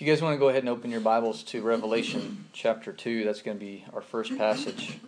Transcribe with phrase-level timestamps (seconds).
[0.00, 3.22] If you guys want to go ahead and open your Bibles to Revelation chapter 2,
[3.22, 4.98] that's going to be our first passage.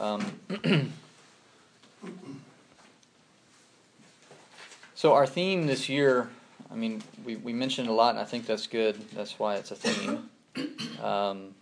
[0.00, 0.40] Um,
[4.94, 6.30] so, our theme this year,
[6.72, 8.98] I mean, we, we mentioned a lot, and I think that's good.
[9.10, 10.30] That's why it's a theme,
[11.02, 11.54] um,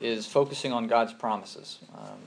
[0.00, 1.80] is focusing on God's promises.
[1.94, 2.20] Um,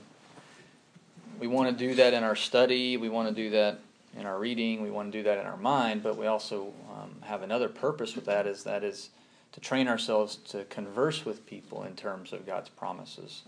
[1.40, 3.80] we want to do that in our study, we want to do that
[4.16, 7.16] in our reading, we want to do that in our mind, but we also um,
[7.22, 9.10] have another purpose with that is that is
[9.52, 13.42] to train ourselves to converse with people in terms of God's promises,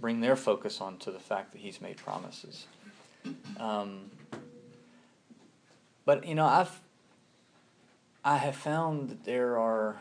[0.00, 2.66] bring their focus onto the fact that He's made promises.
[3.58, 4.10] Um,
[6.04, 6.80] but you know, I've
[8.24, 9.96] I have found that there are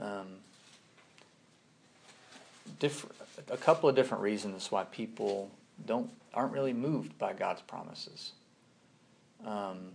[0.00, 0.26] um,
[3.50, 5.50] a couple of different reasons why people
[5.86, 8.32] don't aren't really moved by God's promises.
[9.44, 9.92] Um,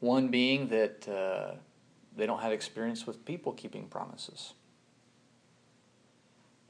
[0.00, 1.56] one being that uh,
[2.16, 4.52] they don't have experience with people keeping promises.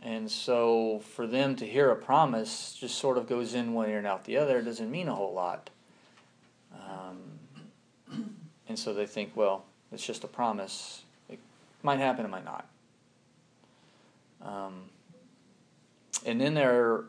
[0.00, 3.98] And so for them to hear a promise just sort of goes in one ear
[3.98, 5.70] and out the other, doesn't mean a whole lot.
[6.72, 7.18] Um,
[8.68, 11.02] and so they think, well, it's just a promise.
[11.28, 11.38] It
[11.82, 12.66] might happen, it might not.
[14.40, 14.84] Um,
[16.24, 17.04] and then there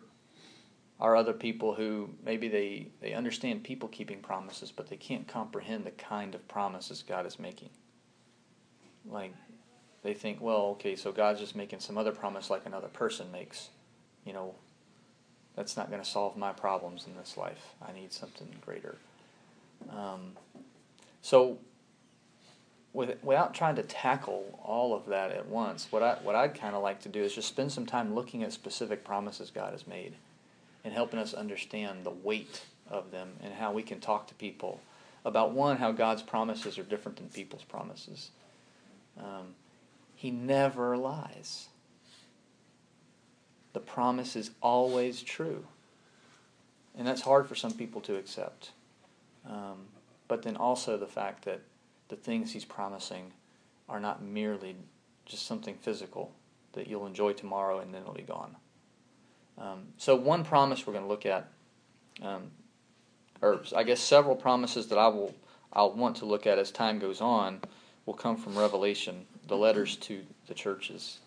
[0.99, 5.85] are other people who maybe they, they understand people keeping promises, but they can't comprehend
[5.85, 7.69] the kind of promises God is making.
[9.09, 9.33] Like,
[10.03, 13.69] they think, well, okay, so God's just making some other promise like another person makes.
[14.25, 14.55] You know,
[15.55, 17.75] that's not going to solve my problems in this life.
[17.81, 18.97] I need something greater.
[19.89, 20.33] Um,
[21.21, 21.57] so,
[22.91, 26.75] with, without trying to tackle all of that at once, what I what I'd kind
[26.75, 29.87] of like to do is just spend some time looking at specific promises God has
[29.87, 30.15] made
[30.83, 34.81] and helping us understand the weight of them and how we can talk to people
[35.25, 38.31] about one, how God's promises are different than people's promises.
[39.17, 39.55] Um,
[40.15, 41.67] he never lies.
[43.73, 45.65] The promise is always true.
[46.97, 48.71] And that's hard for some people to accept.
[49.47, 49.87] Um,
[50.27, 51.61] but then also the fact that
[52.07, 53.31] the things he's promising
[53.87, 54.75] are not merely
[55.25, 56.31] just something physical
[56.73, 58.55] that you'll enjoy tomorrow and then it'll be gone.
[59.59, 61.47] Um, so one promise we're going to look at,
[62.21, 62.51] um,
[63.41, 65.33] or I guess several promises that I will
[65.71, 67.61] I'll want to look at as time goes on,
[68.05, 71.19] will come from Revelation, the letters to the churches.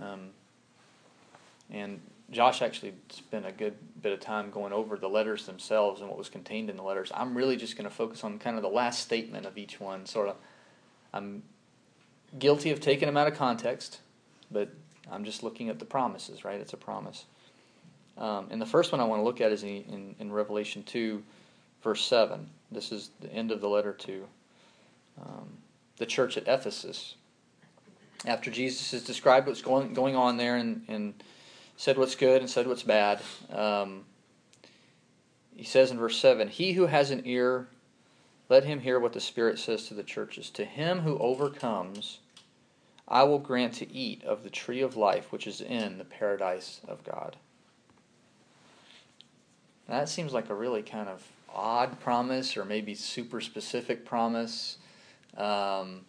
[0.00, 0.30] Um,
[1.70, 6.08] and Josh actually spent a good bit of time going over the letters themselves and
[6.08, 7.12] what was contained in the letters.
[7.14, 10.06] I'm really just going to focus on kind of the last statement of each one.
[10.06, 10.36] Sort of,
[11.12, 11.42] I'm
[12.38, 14.00] guilty of taking them out of context,
[14.50, 14.70] but
[15.10, 16.60] I'm just looking at the promises, right?
[16.60, 17.24] It's a promise.
[18.18, 20.82] Um, and the first one I want to look at is in, in, in, Revelation
[20.82, 21.22] 2,
[21.82, 22.48] verse 7.
[22.72, 24.26] This is the end of the letter to
[25.22, 25.48] um,
[25.98, 27.14] the church at Ephesus.
[28.26, 31.14] After Jesus has described what's going, going on there and, and
[31.76, 33.20] said what's good and said what's bad,
[33.52, 34.04] um,
[35.54, 37.68] he says in verse 7 He who has an ear,
[38.48, 40.50] let him hear what the Spirit says to the churches.
[40.50, 42.18] To him who overcomes,
[43.06, 46.80] I will grant to eat of the tree of life which is in the paradise
[46.88, 47.36] of God.
[49.88, 54.76] That seems like a really kind of odd promise or maybe super specific promise.
[55.36, 56.02] Um,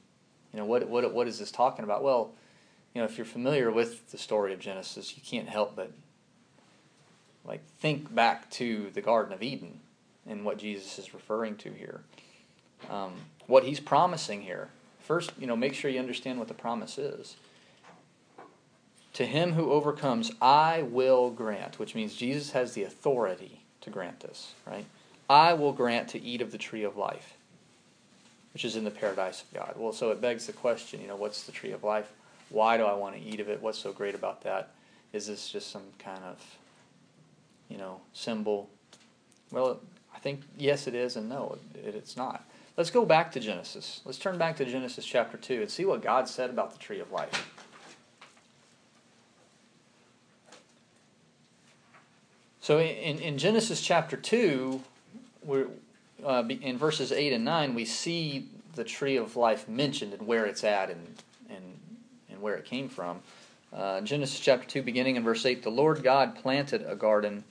[0.54, 2.04] you know, what, what, what is this talking about?
[2.04, 2.32] Well,
[2.94, 5.92] you know, if you're familiar with the story of Genesis, you can't help but
[7.46, 9.80] like think back to the Garden of Eden
[10.28, 12.02] and what Jesus is referring to here.
[12.90, 13.14] Um,
[13.48, 14.70] what he's promising here.
[15.00, 17.38] First, you know, make sure you understand what the promise is.
[19.14, 23.59] To him who overcomes, I will grant, which means Jesus has the authority
[23.90, 24.86] to grant this, right?
[25.30, 27.34] I will grant to eat of the tree of life,
[28.54, 29.74] which is in the paradise of God.
[29.78, 32.12] Well, so it begs the question, you know, what's the tree of life?
[32.50, 33.62] Why do I want to eat of it?
[33.62, 34.72] What's so great about that?
[35.14, 36.44] Is this just some kind of,
[37.68, 38.70] you know, symbol?
[39.52, 39.80] Well,
[40.16, 42.44] I think yes, it is, and no, it, it's not.
[42.76, 44.02] Let's go back to Genesis.
[44.06, 47.00] Let's turn back to Genesis chapter 2 and see what God said about the tree
[47.00, 47.54] of life.
[52.70, 54.80] So in, in Genesis chapter 2,
[55.44, 55.70] we're,
[56.24, 60.46] uh, in verses 8 and 9, we see the tree of life mentioned and where
[60.46, 61.16] it's at and,
[61.50, 61.64] and,
[62.30, 63.22] and where it came from.
[63.74, 67.44] Uh, Genesis chapter 2, beginning in verse 8, the Lord God planted a garden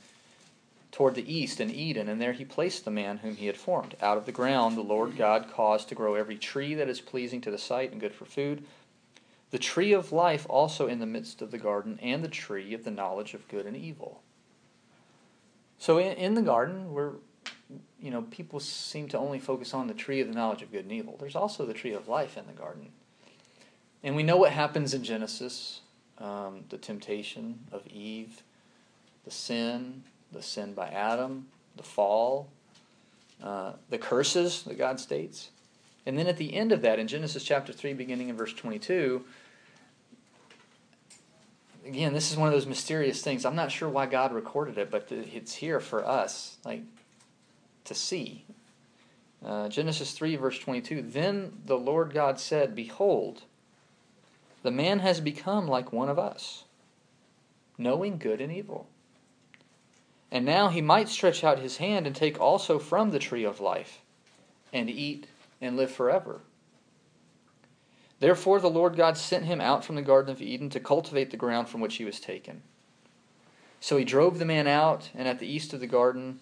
[0.92, 3.96] toward the east in Eden, and there he placed the man whom he had formed.
[4.00, 7.40] Out of the ground the Lord God caused to grow every tree that is pleasing
[7.40, 8.62] to the sight and good for food.
[9.50, 12.84] The tree of life also in the midst of the garden, and the tree of
[12.84, 14.22] the knowledge of good and evil.
[15.78, 17.12] So in, in the garden, we're
[18.00, 20.84] you know, people seem to only focus on the tree of the knowledge of good
[20.84, 21.16] and evil.
[21.18, 22.90] There's also the tree of life in the garden.
[24.02, 25.80] And we know what happens in Genesis
[26.18, 28.42] um, the temptation of Eve,
[29.24, 30.02] the sin,
[30.32, 31.46] the sin by Adam,
[31.76, 32.48] the fall,
[33.42, 35.50] uh, the curses that God states.
[36.06, 39.24] And then at the end of that, in Genesis chapter 3, beginning in verse 22,
[41.88, 43.44] again, this is one of those mysterious things.
[43.44, 46.82] I'm not sure why God recorded it, but it's here for us, like
[47.84, 48.44] to see.
[49.44, 53.42] Uh, Genesis 3, verse 22 Then the Lord God said, Behold,
[54.62, 56.64] the man has become like one of us,
[57.78, 58.88] knowing good and evil.
[60.30, 63.60] And now he might stretch out his hand and take also from the tree of
[63.60, 64.02] life,
[64.72, 65.26] and eat
[65.60, 66.40] and live forever.
[68.20, 71.36] Therefore the Lord God sent him out from the Garden of Eden to cultivate the
[71.36, 72.62] ground from which he was taken.
[73.80, 76.40] So he drove the man out, and at the east of the garden,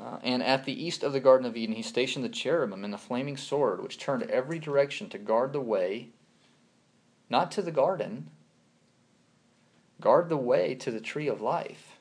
[0.00, 2.92] uh, and at the east of the Garden of Eden, he stationed the cherubim and
[2.92, 6.08] the flaming sword, which turned every direction to guard the way
[7.32, 8.28] not to the garden.
[10.02, 11.98] Guard the way to the tree of life.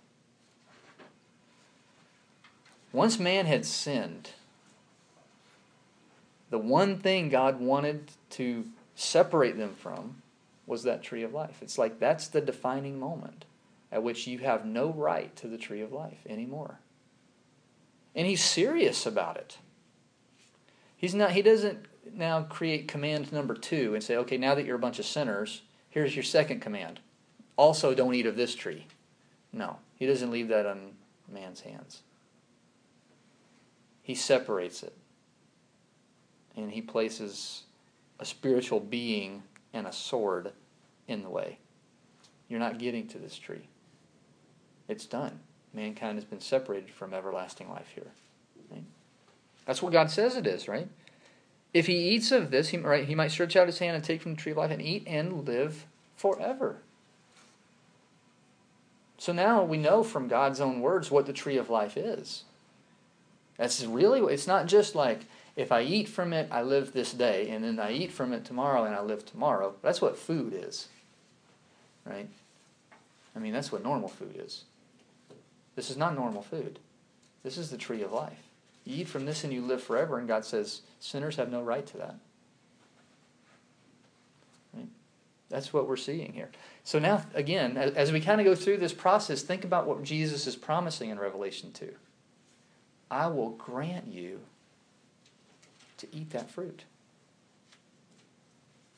[2.91, 4.31] Once man had sinned,
[6.49, 10.21] the one thing God wanted to separate them from
[10.65, 11.57] was that tree of life.
[11.61, 13.45] It's like that's the defining moment
[13.91, 16.79] at which you have no right to the tree of life anymore.
[18.15, 19.57] And he's serious about it.
[20.95, 24.75] He's not he doesn't now create command number two and say, okay, now that you're
[24.75, 26.99] a bunch of sinners, here's your second command.
[27.57, 28.87] Also, don't eat of this tree.
[29.53, 30.93] No, he doesn't leave that on
[31.31, 32.01] man's hands.
[34.01, 34.95] He separates it.
[36.55, 37.63] And he places
[38.21, 39.41] a spiritual being
[39.73, 40.51] and a sword
[41.07, 41.57] in the way.
[42.47, 43.67] You're not getting to this tree.
[44.87, 45.39] It's done.
[45.73, 48.11] Mankind has been separated from everlasting life here.
[48.69, 48.83] Right?
[49.65, 50.87] That's what God says it is, right?
[51.73, 54.21] If he eats of this, he, right, he might stretch out his hand and take
[54.21, 55.85] from the tree of life and eat and live
[56.15, 56.77] forever.
[59.17, 62.43] So now we know from God's own words what the tree of life is.
[63.57, 65.21] That's really, it's not just like,
[65.55, 68.45] if I eat from it, I live this day, and then I eat from it
[68.45, 69.75] tomorrow and I live tomorrow.
[69.81, 70.87] That's what food is.
[72.05, 72.27] Right?
[73.35, 74.63] I mean, that's what normal food is.
[75.75, 76.79] This is not normal food.
[77.43, 78.47] This is the tree of life.
[78.85, 81.85] You eat from this and you live forever, and God says sinners have no right
[81.87, 82.15] to that.
[85.49, 86.49] That's what we're seeing here.
[86.85, 90.47] So now, again, as we kind of go through this process, think about what Jesus
[90.47, 91.93] is promising in Revelation 2.
[93.11, 94.39] I will grant you
[96.01, 96.83] to eat that fruit.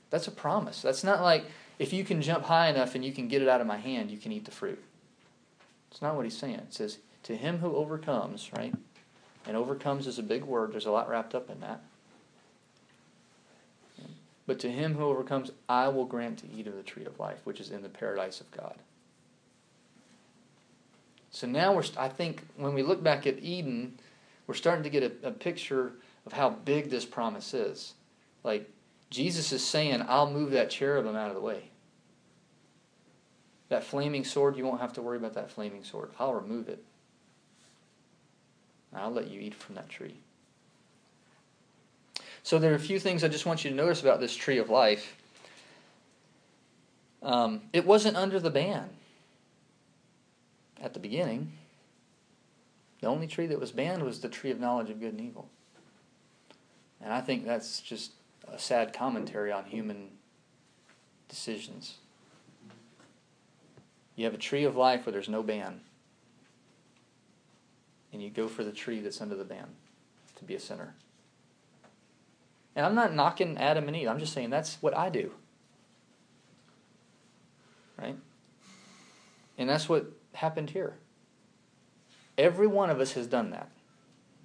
[0.09, 0.81] That's a promise.
[0.81, 1.45] That's not like
[1.79, 4.11] if you can jump high enough and you can get it out of my hand,
[4.11, 4.81] you can eat the fruit.
[5.91, 6.55] It's not what he's saying.
[6.55, 8.73] It says, To him who overcomes, right?
[9.45, 11.81] And overcomes is a big word, there's a lot wrapped up in that.
[14.45, 17.39] But to him who overcomes, I will grant to eat of the tree of life,
[17.43, 18.75] which is in the paradise of God.
[21.31, 23.97] So now we're, I think, when we look back at Eden,
[24.45, 25.93] we're starting to get a, a picture
[26.25, 27.93] of how big this promise is.
[28.43, 28.69] Like,
[29.09, 31.69] Jesus is saying, I'll move that cherubim out of the way.
[33.69, 36.11] That flaming sword, you won't have to worry about that flaming sword.
[36.19, 36.83] I'll remove it.
[38.93, 40.15] I'll let you eat from that tree.
[42.43, 44.57] So there are a few things I just want you to notice about this tree
[44.57, 45.15] of life.
[47.21, 48.89] Um, it wasn't under the ban
[50.81, 51.53] at the beginning.
[52.99, 55.49] The only tree that was banned was the tree of knowledge of good and evil.
[57.03, 58.11] And I think that's just
[58.47, 60.09] a sad commentary on human
[61.27, 61.97] decisions.
[64.15, 65.81] You have a tree of life where there's no ban
[68.13, 69.67] and you go for the tree that's under the ban
[70.35, 70.93] to be a sinner.
[72.75, 74.07] And I'm not knocking Adam and Eve.
[74.07, 75.31] I'm just saying that's what I do.
[77.97, 78.15] Right?
[79.57, 80.95] And that's what happened here.
[82.37, 83.69] Every one of us has done that.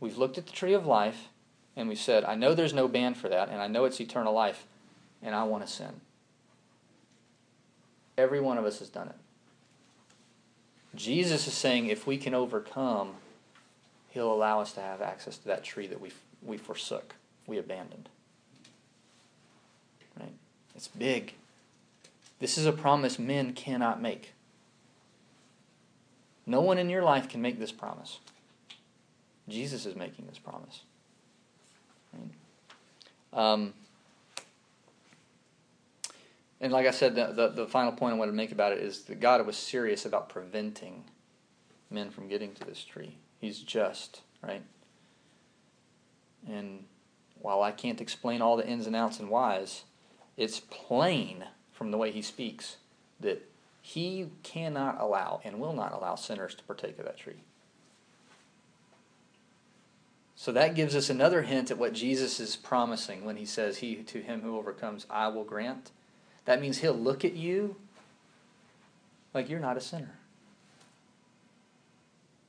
[0.00, 1.28] We've looked at the tree of life
[1.78, 4.34] and we said, I know there's no ban for that, and I know it's eternal
[4.34, 4.66] life,
[5.22, 6.00] and I want to sin.
[8.18, 9.14] Every one of us has done it.
[10.96, 13.14] Jesus is saying if we can overcome
[14.10, 16.10] He'll allow us to have access to that tree that we,
[16.42, 17.14] we forsook,
[17.46, 18.08] we abandoned.
[20.18, 20.32] Right?
[20.74, 21.34] It's big.
[22.40, 24.32] This is a promise men cannot make.
[26.46, 28.18] No one in your life can make this promise.
[29.48, 30.80] Jesus is making this promise.
[33.32, 33.74] Um,
[36.60, 38.78] and like I said, the, the, the, final point I want to make about it
[38.78, 41.04] is that God was serious about preventing
[41.90, 43.16] men from getting to this tree.
[43.40, 44.62] He's just, right?
[46.48, 46.84] And
[47.40, 49.84] while I can't explain all the ins and outs and whys,
[50.36, 52.78] it's plain from the way he speaks
[53.20, 53.48] that
[53.80, 57.42] he cannot allow and will not allow sinners to partake of that tree.
[60.40, 63.96] So that gives us another hint at what Jesus is promising when he says, He
[63.96, 65.90] to him who overcomes, I will grant.
[66.44, 67.74] That means he'll look at you
[69.34, 70.14] like you're not a sinner.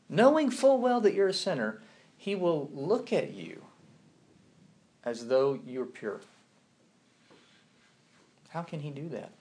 [0.07, 1.81] Knowing full well that you're a sinner,
[2.15, 3.63] he will look at you
[5.03, 6.21] as though you're pure.
[8.49, 9.31] How can he do that?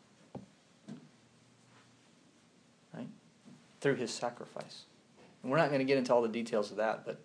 [2.95, 3.09] Right?
[3.83, 4.85] Through his sacrifice.
[5.43, 7.21] And we're not going to get into all the details of that, but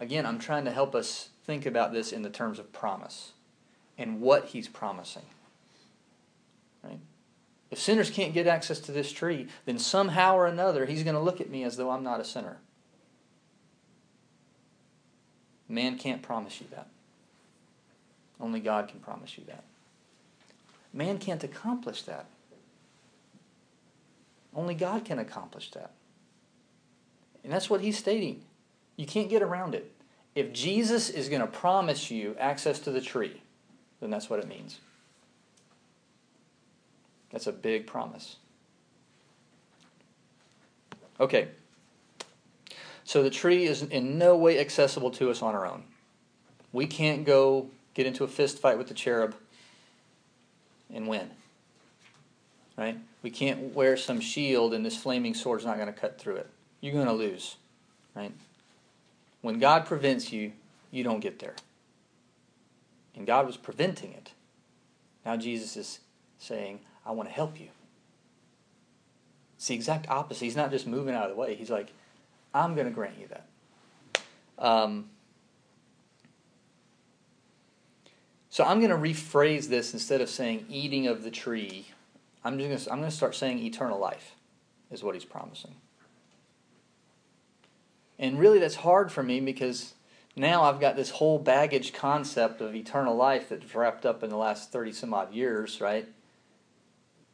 [0.00, 3.32] Again, I'm trying to help us think about this in the terms of promise
[3.98, 5.26] and what he's promising.
[6.82, 6.98] Right?
[7.70, 11.20] If sinners can't get access to this tree, then somehow or another he's going to
[11.20, 12.56] look at me as though I'm not a sinner.
[15.68, 16.88] Man can't promise you that.
[18.40, 19.64] Only God can promise you that.
[20.92, 22.24] Man can't accomplish that.
[24.54, 25.92] Only God can accomplish that.
[27.44, 28.42] And that's what he's stating.
[29.00, 29.90] You can't get around it.
[30.34, 33.40] If Jesus is going to promise you access to the tree,
[33.98, 34.78] then that's what it means.
[37.30, 38.36] That's a big promise.
[41.18, 41.48] Okay.
[43.04, 45.84] So the tree is in no way accessible to us on our own.
[46.70, 49.34] We can't go get into a fist fight with the cherub
[50.92, 51.30] and win.
[52.76, 52.98] Right?
[53.22, 56.50] We can't wear some shield and this flaming sword's not going to cut through it.
[56.82, 57.56] You're going to lose.
[58.14, 58.34] Right?
[59.42, 60.52] When God prevents you,
[60.90, 61.54] you don't get there.
[63.14, 64.32] And God was preventing it.
[65.24, 66.00] Now Jesus is
[66.38, 67.68] saying, I want to help you.
[69.56, 70.44] It's the exact opposite.
[70.44, 71.54] He's not just moving out of the way.
[71.54, 71.92] He's like,
[72.54, 73.46] I'm going to grant you that.
[74.58, 75.10] Um,
[78.48, 81.88] so I'm going to rephrase this instead of saying eating of the tree.
[82.42, 84.34] I'm just going to, I'm going to start saying eternal life
[84.90, 85.74] is what he's promising.
[88.20, 89.94] And really, that's hard for me because
[90.36, 94.36] now I've got this whole baggage concept of eternal life that's wrapped up in the
[94.36, 96.06] last 30 some odd years, right?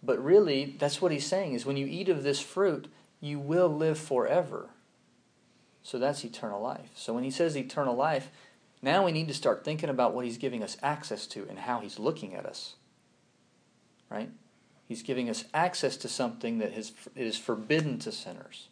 [0.00, 2.86] But really, that's what he's saying is when you eat of this fruit,
[3.20, 4.70] you will live forever.
[5.82, 6.90] So that's eternal life.
[6.94, 8.30] So when he says eternal life,
[8.80, 11.80] now we need to start thinking about what he's giving us access to and how
[11.80, 12.76] he's looking at us.
[14.08, 14.30] Right?
[14.86, 18.68] He's giving us access to something that is, forbidden to sinners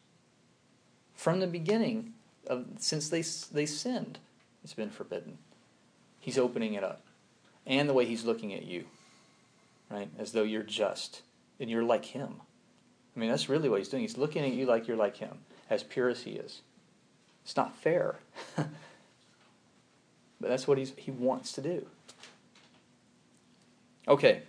[1.14, 2.12] from the beginning
[2.46, 4.18] of since they they sinned
[4.62, 5.38] it's been forbidden.
[6.20, 7.02] He's opening it up.
[7.66, 8.84] And the way he's looking at you
[9.90, 10.08] right?
[10.18, 11.22] As though you're just
[11.60, 12.40] and you're like him.
[13.16, 14.02] I mean that's really what he's doing.
[14.02, 15.38] He's looking at you like you're like him
[15.70, 16.62] as pure as he is.
[17.44, 18.16] It's not fair.
[20.44, 21.86] But that's what he's, he wants to do.
[24.06, 24.42] Okay.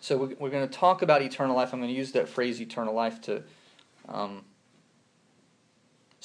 [0.00, 1.72] So we're, we're going to talk about eternal life.
[1.72, 3.44] I'm going to use that phrase eternal life to
[4.08, 4.44] um,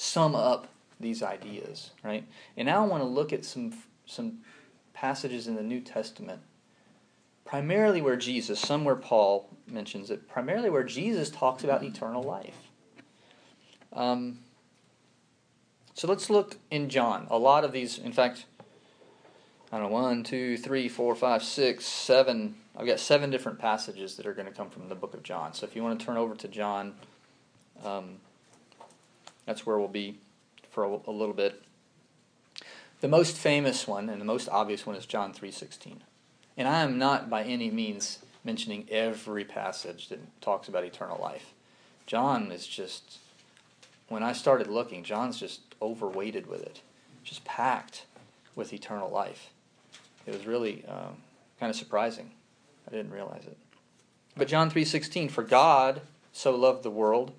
[0.02, 0.66] sum up
[0.98, 2.24] these ideas, right?
[2.56, 3.72] And now I want to look at some
[4.04, 4.38] some
[4.92, 6.40] passages in the New Testament,
[7.44, 12.56] primarily where Jesus, somewhere Paul mentions it, primarily where Jesus talks about eternal life.
[13.92, 14.40] Um,
[15.94, 17.26] so let's look in John.
[17.30, 18.44] A lot of these, in fact,
[19.70, 22.56] I don't know, one, two, three, four, five, six, seven.
[22.76, 25.54] I've got seven different passages that are going to come from the book of John.
[25.54, 26.94] So if you want to turn over to John,
[27.84, 28.16] um,
[29.46, 30.18] that's where we'll be
[30.70, 31.62] for a, a little bit.
[33.00, 35.98] The most famous one and the most obvious one is John 3:16.
[36.56, 41.52] And I am not by any means mentioning every passage that talks about eternal life.
[42.06, 43.18] John is just
[44.08, 46.82] when I started looking, John's just overweighted with it,
[47.24, 48.04] just packed
[48.54, 49.50] with eternal life.
[50.26, 51.16] It was really um,
[51.58, 52.30] kind of surprising.
[52.86, 53.56] I didn't realize it.
[54.36, 57.32] But John 3:16, for God so loved the world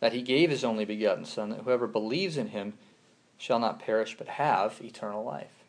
[0.00, 2.74] that he gave his only begotten Son, that whoever believes in him
[3.36, 5.64] shall not perish but have eternal life.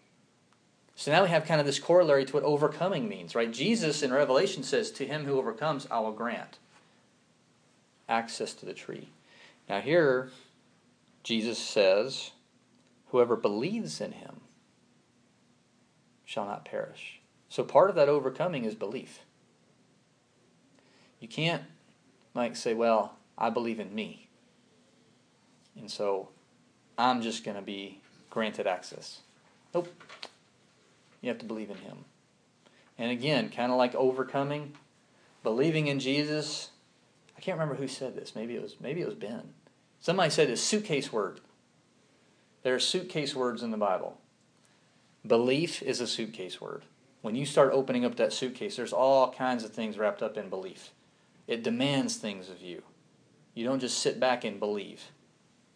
[0.95, 3.51] So now we have kind of this corollary to what overcoming means, right?
[3.51, 6.59] Jesus in Revelation says, To him who overcomes, I will grant
[8.09, 9.07] access to the tree.
[9.69, 10.29] Now here,
[11.23, 12.31] Jesus says,
[13.11, 14.41] Whoever believes in him
[16.25, 17.21] shall not perish.
[17.47, 19.21] So part of that overcoming is belief.
[21.19, 21.63] You can't,
[22.35, 24.27] like, say, Well, I believe in me.
[25.77, 26.29] And so
[26.97, 29.21] I'm just going to be granted access.
[29.73, 29.87] Nope.
[31.21, 32.05] You have to believe in Him.
[32.97, 34.73] And again, kind of like overcoming,
[35.41, 36.71] believing in Jesus.
[37.37, 38.35] I can't remember who said this.
[38.35, 39.53] Maybe it was maybe it was Ben.
[40.01, 41.39] Somebody said this suitcase word.
[42.63, 44.17] There are suitcase words in the Bible.
[45.25, 46.83] Belief is a suitcase word.
[47.21, 50.49] When you start opening up that suitcase, there's all kinds of things wrapped up in
[50.49, 50.91] belief.
[51.47, 52.83] It demands things of you.
[53.59, 55.11] You don't just sit back and believe.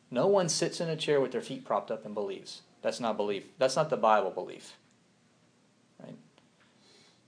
[0.10, 2.62] No one sits in a chair with their feet propped up and believes.
[2.82, 3.44] That's not belief.
[3.58, 4.78] That's not the Bible belief.
[6.02, 6.16] Right?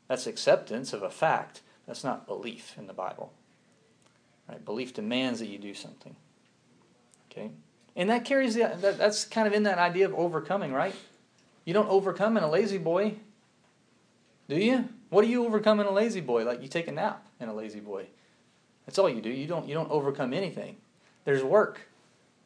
[0.07, 1.59] That's acceptance of a fact.
[1.85, 3.33] That's not belief in the Bible.
[4.47, 4.63] Right?
[4.63, 6.15] Belief demands that you do something.
[7.29, 7.51] Okay?
[7.97, 10.95] And that carries the that, that's kind of in that idea of overcoming, right?
[11.65, 13.15] You don't overcome in a lazy boy.
[14.47, 14.87] Do you?
[15.09, 16.45] What do you overcome in a lazy boy?
[16.45, 18.07] Like you take a nap in a lazy boy.
[18.85, 19.29] That's all you do.
[19.29, 20.77] You don't you don't overcome anything.
[21.23, 21.81] There's work.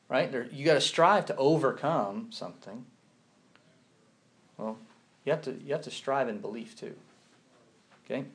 [0.08, 0.32] Right?
[0.32, 2.86] There, you got to strive to overcome something.
[4.58, 4.78] Well,
[5.24, 6.96] you have to you have to strive in belief too.
[8.06, 8.26] Okay?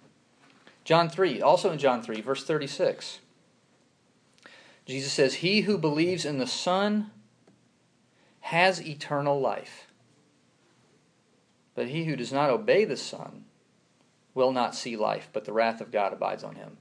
[0.85, 3.21] John 3, also in John 3, verse 36.
[4.87, 7.11] Jesus says, He who believes in the Son
[8.41, 9.87] has eternal life.
[11.75, 13.47] But he who does not obey the Son
[14.35, 16.77] will not see life, but the wrath of God abides on him.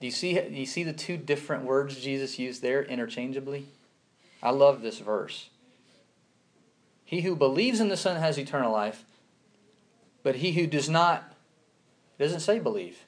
[0.00, 3.66] Do you see, do you see the two different words Jesus used there interchangeably?
[4.42, 5.50] I love this verse.
[7.04, 9.04] He who believes in the Son has eternal life,
[10.22, 11.34] but he who does not,
[12.18, 13.04] doesn't say believe,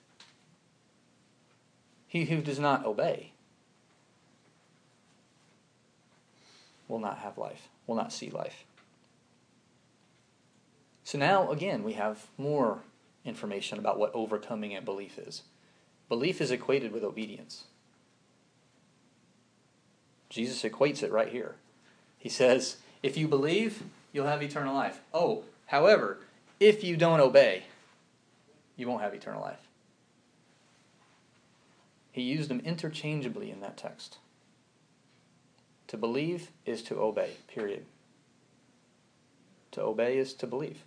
[2.06, 3.32] he who does not obey
[6.88, 8.64] will not have life, will not see life.
[11.04, 12.80] So now, again, we have more
[13.24, 15.42] information about what overcoming a belief is.
[16.12, 17.64] Belief is equated with obedience.
[20.28, 21.54] Jesus equates it right here.
[22.18, 25.00] He says, If you believe, you'll have eternal life.
[25.14, 26.18] Oh, however,
[26.60, 27.62] if you don't obey,
[28.76, 29.66] you won't have eternal life.
[32.10, 34.18] He used them interchangeably in that text.
[35.86, 37.86] To believe is to obey, period.
[39.70, 40.82] To obey is to believe.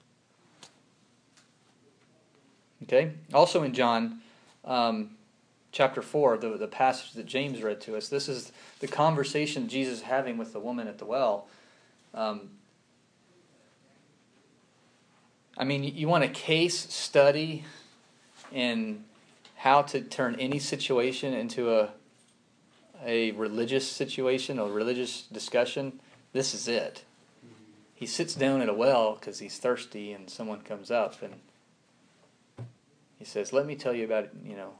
[2.84, 3.14] Okay?
[3.34, 4.22] Also in John
[4.66, 5.12] um,
[5.72, 10.00] chapter 4, the, the passage that James read to us, this is the conversation Jesus
[10.00, 11.48] is having with the woman at the well.
[12.14, 12.50] Um,
[15.58, 17.64] I mean, you want a case study
[18.52, 19.04] in
[19.56, 21.90] how to turn any situation into a
[23.04, 26.00] a religious situation, a religious discussion.
[26.34, 27.04] This is it.
[27.94, 31.36] He sits down at a well because he's thirsty, and someone comes up and
[33.26, 34.76] he says, "Let me tell you about you know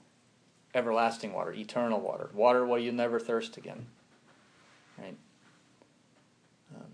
[0.76, 3.88] everlasting water, eternal water, water where you'll never thirst again."
[5.00, 5.18] Right.
[6.76, 6.92] Um,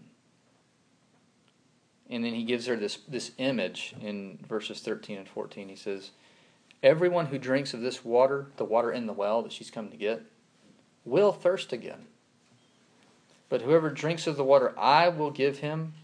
[2.10, 5.68] and then he gives her this this image in verses thirteen and fourteen.
[5.68, 6.12] He says,
[6.82, 9.98] "Everyone who drinks of this water, the water in the well that she's come to
[9.98, 10.22] get,
[11.04, 12.08] will thirst again.
[13.50, 15.96] But whoever drinks of the water I will give him."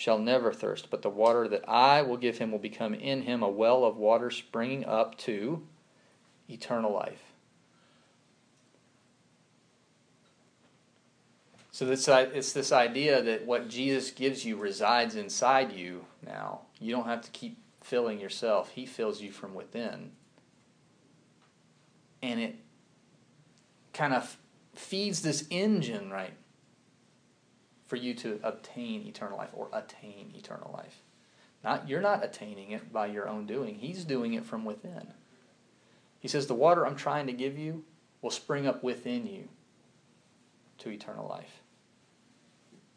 [0.00, 3.42] Shall never thirst, but the water that I will give him will become in him
[3.42, 5.62] a well of water springing up to
[6.48, 7.20] eternal life.
[11.70, 16.62] So this, it's this idea that what Jesus gives you resides inside you now.
[16.80, 20.12] You don't have to keep filling yourself, He fills you from within.
[22.22, 22.56] And it
[23.92, 24.38] kind of
[24.74, 26.32] feeds this engine, right?
[27.90, 31.02] For you to obtain eternal life or attain eternal life.
[31.64, 33.74] Not you're not attaining it by your own doing.
[33.74, 35.08] He's doing it from within.
[36.20, 37.82] He says the water I'm trying to give you
[38.22, 39.48] will spring up within you
[40.78, 41.62] to eternal life.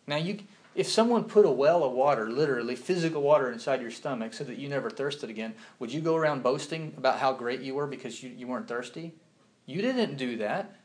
[0.05, 0.41] Now you
[0.75, 4.59] if someone put a well of water, literally physical water inside your stomach so that
[4.59, 8.21] you never thirsted again, would you go around boasting about how great you were because
[8.21, 9.15] you, you weren't thirsty?
[9.65, 10.75] You didn't do that.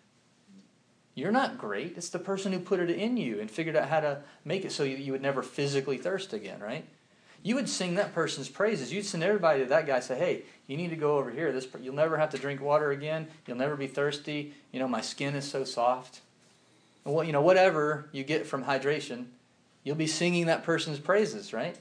[1.19, 1.97] You're not great.
[1.97, 4.71] It's the person who put it in you and figured out how to make it
[4.71, 6.85] so you, you would never physically thirst again, right?
[7.43, 8.93] You would sing that person's praises.
[8.93, 11.51] You'd send everybody to that guy say, "Hey, you need to go over here.
[11.51, 13.27] This you'll never have to drink water again.
[13.49, 14.55] You'll never be thirsty.
[14.71, 16.21] You know, my skin is so soft."
[17.05, 19.27] And what you know, whatever you get from hydration,
[19.83, 21.77] you'll be singing that person's praises, right?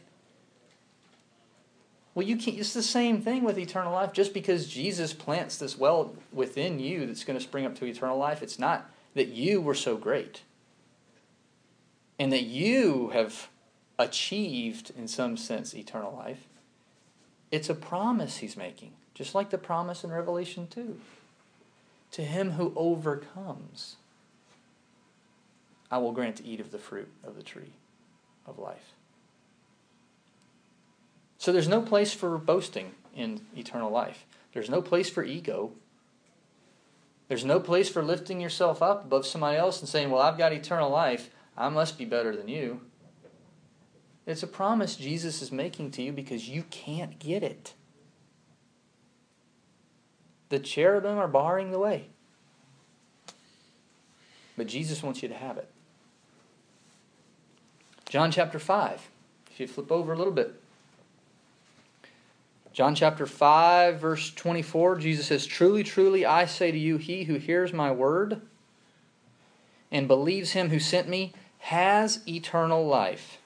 [2.15, 2.58] Well, you can't.
[2.58, 4.13] It's the same thing with eternal life.
[4.13, 8.17] Just because Jesus plants this well within you that's going to spring up to eternal
[8.17, 10.41] life, it's not that you were so great
[12.20, 13.50] and that you have
[14.00, 16.48] achieved, in some sense, eternal life.
[17.52, 21.00] It's a promise he's making, just like the promise in Revelation 2.
[22.12, 23.98] To him who overcomes,
[25.89, 27.74] I will grant to eat of the fruit of the tree
[28.46, 28.93] of life.
[31.38, 34.26] So there's no place for boasting in eternal life.
[34.54, 35.72] There's no place for ego
[37.28, 40.54] there's no place for lifting yourself up above somebody else and saying, Well, I've got
[40.54, 41.30] eternal life.
[41.58, 42.82] I must be better than you.
[44.26, 47.74] It's a promise Jesus is making to you because you can't get it.
[50.50, 52.08] The cherubim are barring the way.
[54.56, 55.70] But Jesus wants you to have it.
[58.10, 59.10] John chapter 5.
[59.52, 60.62] If you flip over a little bit.
[62.78, 67.34] John chapter 5, verse 24, Jesus says, Truly, truly, I say to you, he who
[67.34, 68.40] hears my word
[69.92, 73.40] and believes him who sent me has eternal life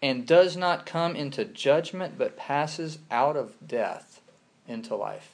[0.00, 4.20] and does not come into judgment, but passes out of death
[4.68, 5.32] into life.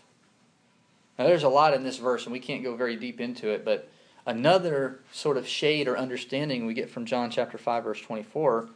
[1.19, 3.67] Now, there's a lot in this verse, and we can't go very deep into it,
[3.67, 3.91] but
[4.25, 8.71] another sort of shade or understanding we get from John chapter 5, verse 24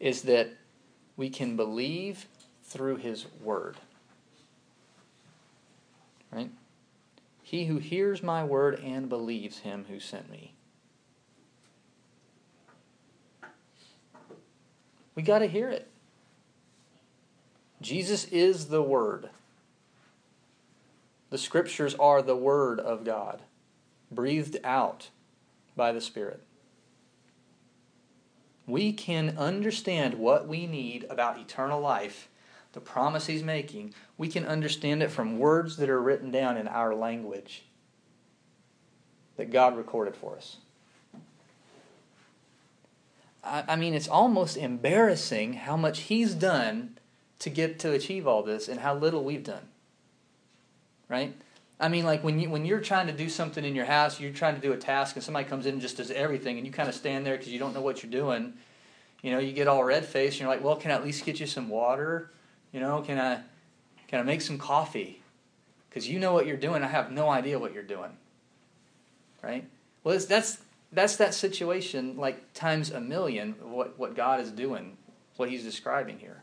[0.00, 0.48] is that
[1.18, 2.24] we can believe
[2.66, 3.76] through his word.
[6.30, 6.50] Right?
[7.42, 10.52] He who hears my word and believes him who sent me.
[15.14, 15.88] We got to hear it.
[17.80, 19.30] Jesus is the Word.
[21.30, 23.42] The Scriptures are the Word of God,
[24.10, 25.08] breathed out
[25.74, 26.42] by the Spirit.
[28.66, 32.28] We can understand what we need about eternal life,
[32.76, 33.94] the promise He's making.
[34.18, 37.64] We can understand it from words that are written down in our language
[39.38, 40.58] that God recorded for us.
[43.42, 46.98] I, mean, it's almost embarrassing how much he's done
[47.38, 49.68] to get to achieve all this and how little we've done.
[51.08, 51.32] Right?
[51.80, 54.32] I mean, like when you when you're trying to do something in your house, you're
[54.32, 56.72] trying to do a task, and somebody comes in and just does everything, and you
[56.72, 58.54] kind of stand there because you don't know what you're doing.
[59.22, 61.24] You know, you get all red faced, and you're like, "Well, can I at least
[61.24, 62.32] get you some water?
[62.72, 63.40] You know, can I
[64.08, 65.22] can I make some coffee?
[65.88, 66.82] Because you know what you're doing.
[66.82, 68.10] I have no idea what you're doing.
[69.42, 69.64] Right?
[70.04, 70.58] Well, that's
[70.92, 74.96] that's that situation like times a million what, what God is doing,
[75.36, 76.42] what he's describing here.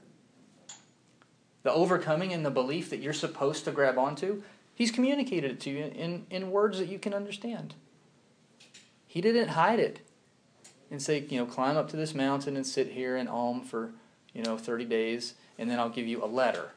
[1.64, 4.44] The overcoming and the belief that you're supposed to grab onto,
[4.76, 7.74] he's communicated it to you in, in words that you can understand.
[9.08, 10.00] He didn't hide it
[10.92, 13.92] and say, you know, climb up to this mountain and sit here and om for,
[14.34, 16.72] you know, 30 days, and then I'll give you a letter.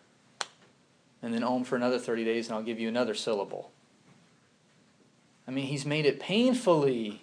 [1.21, 3.73] And then om for another 30 days, and I'll give you another syllable.
[5.49, 7.23] I mean, he's made it painfully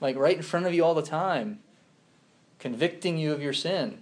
[0.00, 1.60] like right in front of you all the time,
[2.58, 3.98] convicting you of your sin.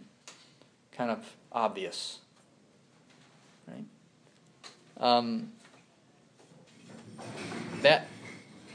[0.92, 2.20] Kind of obvious.
[3.68, 3.84] Right?
[4.98, 5.52] Um,
[7.82, 8.06] that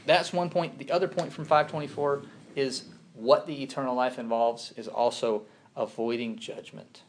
[0.06, 0.78] that's one point.
[0.78, 2.22] The other point from 524
[2.54, 5.42] is what the eternal life involves is also
[5.74, 7.02] avoiding judgment.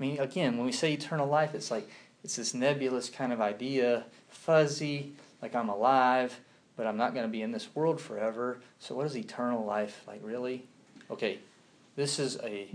[0.00, 1.88] I mean, again, when we say eternal life, it's like
[2.24, 6.40] it's this nebulous kind of idea, fuzzy, like I'm alive,
[6.74, 8.60] but I'm not going to be in this world forever.
[8.78, 10.66] So, what is eternal life like, really?
[11.10, 11.40] Okay,
[11.96, 12.68] this is a,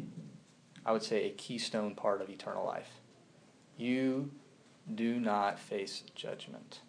[0.85, 2.89] I would say, a keystone part of eternal life.
[3.75, 4.29] You
[4.93, 6.81] do not face judgment.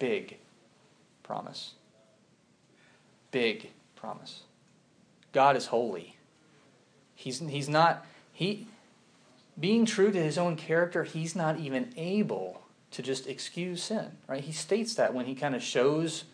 [0.00, 0.38] Big
[1.22, 1.74] promise.
[3.30, 4.42] Big promise.
[5.32, 6.16] God is holy.
[7.22, 8.66] He's, he's not, he,
[9.58, 14.42] being true to his own character, he's not even able to just excuse sin, right?
[14.42, 16.24] He states that when he kind of shows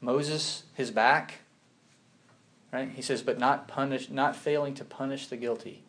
[0.00, 1.40] Moses his back,
[2.72, 2.88] right?
[2.88, 5.82] He says, but not punish, not failing to punish the guilty.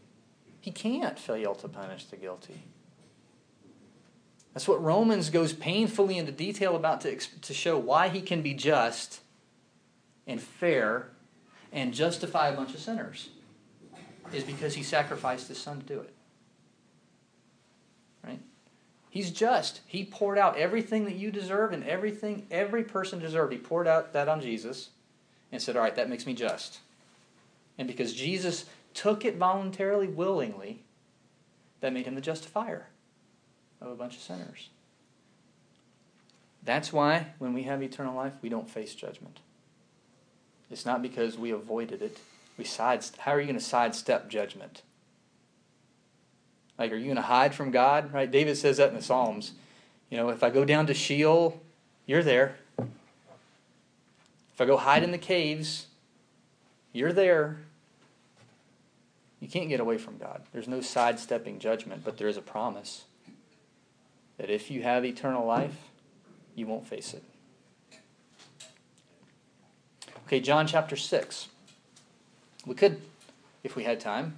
[0.59, 2.63] He can't fail to punish the guilty.
[4.53, 8.53] That's what Romans goes painfully into detail about to, to show why he can be
[8.53, 9.21] just
[10.27, 11.07] and fair
[11.71, 13.29] and justify a bunch of sinners.
[14.33, 16.13] Is because he sacrificed his son to do it.
[18.23, 18.39] Right?
[19.09, 19.81] He's just.
[19.87, 23.51] He poured out everything that you deserve and everything every person deserved.
[23.51, 24.89] He poured out that on Jesus
[25.51, 26.79] and said, All right, that makes me just.
[27.77, 30.83] And because Jesus took it voluntarily, willingly,
[31.81, 32.87] that made him the justifier
[33.81, 34.69] of a bunch of sinners.
[36.63, 39.39] That's why when we have eternal life, we don't face judgment.
[40.69, 42.19] It's not because we avoided it.
[42.59, 44.81] We side, how are you going to sidestep judgment?
[46.77, 48.13] Like, are you going to hide from God?
[48.13, 48.29] Right?
[48.29, 49.53] David says that in the Psalms.
[50.09, 51.61] You know, if I go down to Sheol,
[52.05, 52.57] you're there.
[52.77, 55.87] If I go hide in the caves,
[56.91, 57.61] you're there.
[59.39, 60.41] You can't get away from God.
[60.51, 63.05] There's no sidestepping judgment, but there is a promise
[64.37, 65.77] that if you have eternal life,
[66.55, 67.23] you won't face it.
[70.25, 71.47] Okay, John chapter 6.
[72.69, 73.01] We could,
[73.63, 74.37] if we had time,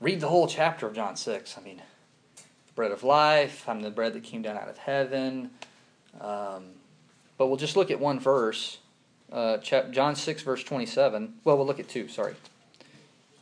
[0.00, 1.56] read the whole chapter of John 6.
[1.56, 1.80] I mean,
[2.74, 5.48] bread of life, I'm the bread that came down out of heaven.
[6.20, 6.72] Um,
[7.38, 8.76] but we'll just look at one verse
[9.32, 11.36] uh, John 6, verse 27.
[11.42, 12.34] Well, we'll look at 2, sorry.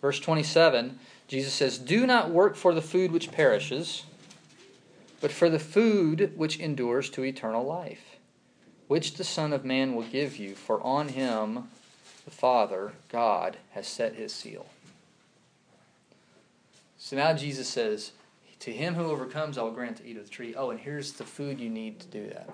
[0.00, 4.04] Verse 27, Jesus says, Do not work for the food which perishes,
[5.20, 8.18] but for the food which endures to eternal life,
[8.86, 11.64] which the Son of Man will give you, for on him
[12.28, 14.66] the Father, God, has set his seal.
[16.98, 18.12] So now Jesus says,
[18.60, 20.54] To him who overcomes, I will grant to eat of the tree.
[20.54, 22.50] Oh, and here's the food you need to do that.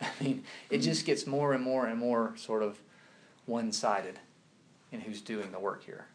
[0.00, 2.78] I mean, it just gets more and more and more sort of
[3.46, 4.20] one sided
[4.92, 6.06] in who's doing the work here.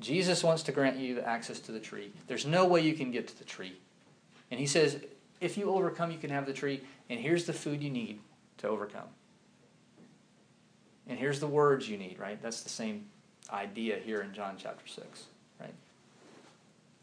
[0.00, 2.10] Jesus wants to grant you the access to the tree.
[2.26, 3.74] There's no way you can get to the tree.
[4.50, 4.96] And he says,
[5.42, 6.80] if you overcome, you can have the tree,
[7.10, 8.18] and here's the food you need
[8.60, 9.08] to overcome.
[11.06, 12.40] And here's the words you need, right?
[12.40, 13.06] That's the same
[13.52, 15.24] idea here in John chapter 6,
[15.60, 15.74] right?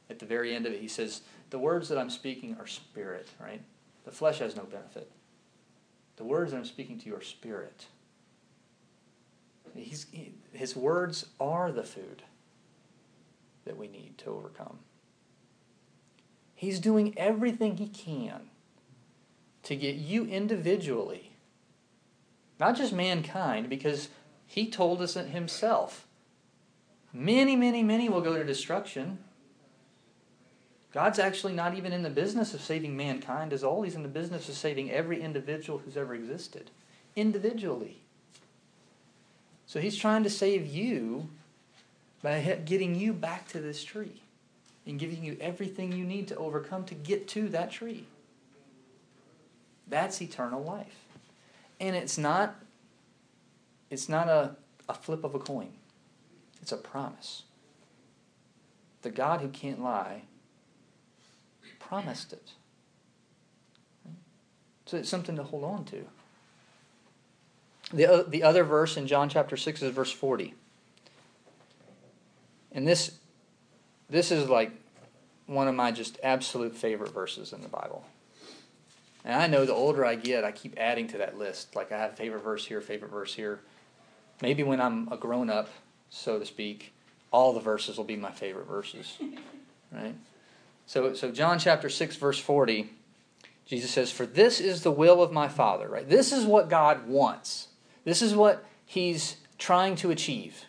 [0.09, 3.27] At the very end of it, he says, The words that I'm speaking are spirit,
[3.39, 3.61] right?
[4.05, 5.11] The flesh has no benefit.
[6.15, 7.87] The words that I'm speaking to you are spirit.
[9.75, 12.23] He's, he, his words are the food
[13.65, 14.79] that we need to overcome.
[16.55, 18.49] He's doing everything he can
[19.63, 21.33] to get you individually,
[22.59, 24.09] not just mankind, because
[24.45, 26.05] he told us it himself.
[27.13, 29.19] Many, many, many will go to destruction.
[30.91, 33.83] God's actually not even in the business of saving mankind as all.
[33.83, 36.71] He's in the business of saving every individual who's ever existed,
[37.15, 38.01] individually.
[39.65, 41.29] So he's trying to save you
[42.21, 44.21] by getting you back to this tree
[44.85, 48.05] and giving you everything you need to overcome to get to that tree.
[49.87, 51.06] That's eternal life.
[51.79, 52.55] And it's not
[53.89, 54.55] it's not a,
[54.89, 55.73] a flip of a coin.
[56.61, 57.43] It's a promise.
[59.01, 60.23] The God who can't lie
[61.79, 62.51] promised it.
[64.85, 66.05] So it's something to hold on to.
[67.93, 70.53] The, the other verse in John chapter 6 is verse 40.
[72.73, 73.11] And this,
[74.09, 74.71] this is like
[75.45, 78.05] one of my just absolute favorite verses in the Bible.
[79.27, 81.75] And I know the older I get, I keep adding to that list.
[81.75, 83.59] Like I have a favorite verse here, favorite verse here.
[84.41, 85.67] Maybe when I'm a grown up,
[86.09, 86.93] so to speak,
[87.29, 89.17] all the verses will be my favorite verses.
[89.89, 90.15] Right?
[90.85, 92.89] So so John chapter 6 verse 40,
[93.65, 96.09] Jesus says, "For this is the will of my Father." Right?
[96.09, 97.69] This is what God wants.
[98.03, 100.65] This is what he's trying to achieve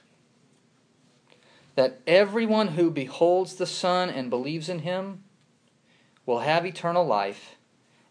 [1.75, 5.25] that everyone who beholds the Son and believes in him
[6.27, 7.58] will have eternal life,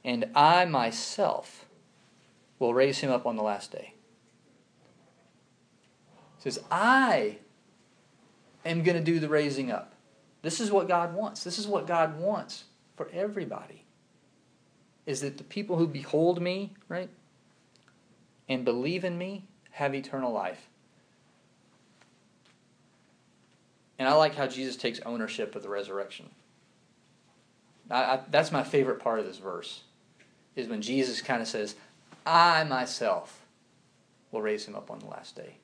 [0.07, 1.65] and I myself
[2.59, 3.93] will raise him up on the last day.
[6.39, 7.39] Says, I
[8.65, 9.93] am going to do the raising up.
[10.43, 11.43] This is what God wants.
[11.43, 12.63] This is what God wants
[12.95, 13.83] for everybody.
[15.05, 17.09] Is that the people who behold me, right,
[18.47, 20.69] and believe in me have eternal life.
[23.99, 26.29] And I like how Jesus takes ownership of the resurrection.
[27.91, 29.81] I, I, that's my favorite part of this verse,
[30.57, 31.75] is when Jesus kind of says,
[32.25, 33.45] I myself
[34.31, 35.57] will raise him up on the last day.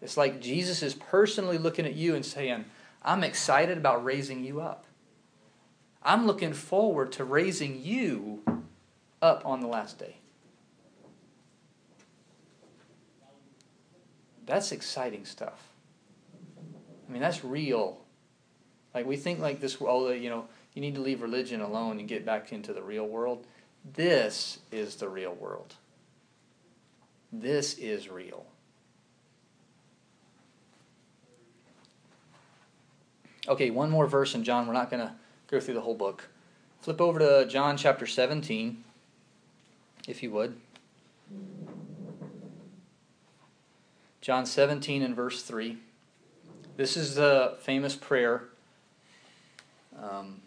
[0.00, 2.64] It's like Jesus is personally looking at you and saying,
[3.02, 4.86] I'm excited about raising you up.
[6.02, 8.42] I'm looking forward to raising you
[9.20, 10.16] up on the last day.
[14.46, 15.68] That's exciting stuff.
[17.08, 17.98] I mean, that's real.
[18.94, 22.08] Like we think like this, oh, you know, you need to leave religion alone and
[22.08, 23.46] get back into the real world.
[23.84, 25.74] This is the real world.
[27.30, 28.46] This is real.
[33.46, 34.66] Okay, one more verse in John.
[34.66, 35.12] We're not going to
[35.48, 36.28] go through the whole book.
[36.80, 38.82] Flip over to John chapter 17,
[40.08, 40.56] if you would.
[44.22, 45.76] John 17 and verse 3.
[46.78, 48.44] This is the famous prayer.
[50.02, 50.40] Um,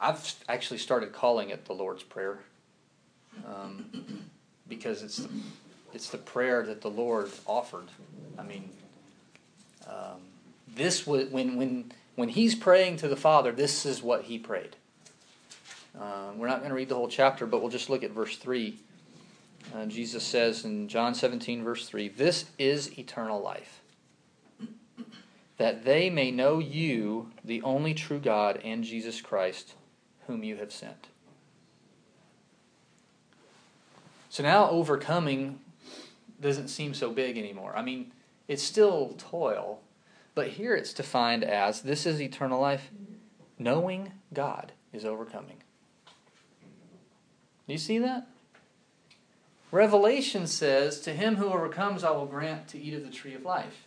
[0.00, 2.40] I've actually started calling it the Lord's Prayer
[3.46, 4.24] um,
[4.68, 5.28] because it's the,
[5.92, 7.88] it's the prayer that the Lord offered.
[8.38, 8.70] I mean,
[9.88, 10.20] um,
[10.74, 13.52] this was when when when he's praying to the Father.
[13.52, 14.76] This is what he prayed.
[15.98, 18.36] Uh, we're not going to read the whole chapter, but we'll just look at verse
[18.36, 18.78] three.
[19.74, 23.80] Uh, Jesus says in John 17, verse 3, This is eternal life
[25.60, 29.74] that they may know you, the only true God, and Jesus Christ,
[30.26, 31.08] whom you have sent.
[34.30, 35.58] So now overcoming
[36.40, 37.74] doesn't seem so big anymore.
[37.76, 38.12] I mean,
[38.46, 39.80] it's still toil,
[40.36, 42.90] but here it's defined as this is eternal life.
[43.58, 45.58] Knowing God is overcoming.
[47.66, 48.26] Do you see that?
[49.72, 53.42] Revelation says, To him who overcomes, I will grant to eat of the tree of
[53.42, 53.86] life.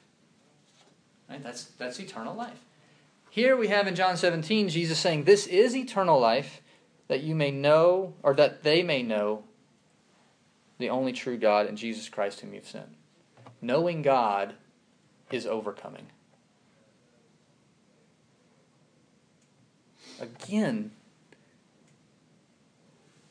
[1.30, 1.42] Right?
[1.42, 2.60] That's, that's eternal life.
[3.30, 6.62] Here we have in John 17 Jesus saying, This is eternal life,
[7.08, 9.44] that you may know, or that they may know
[10.78, 12.90] the only true God and Jesus Christ whom you've sent.
[13.62, 14.56] Knowing God
[15.32, 16.08] is overcoming.
[20.20, 20.92] Again,